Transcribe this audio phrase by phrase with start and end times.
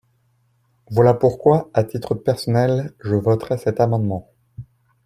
[0.89, 4.31] Voilà pourquoi, à titre personnel, je voterai cet amendement.